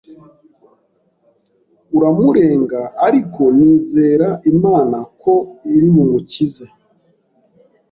uramurenga 1.97 2.81
ariko 3.07 3.41
nizera 3.57 4.27
Imana 4.51 4.97
ko 5.21 5.33
iri 5.75 5.87
bumukize 5.95 6.65